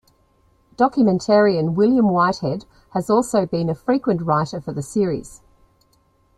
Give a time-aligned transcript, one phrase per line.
[0.77, 5.41] Documentarian William Whitehead has also been a frequent writer for the series.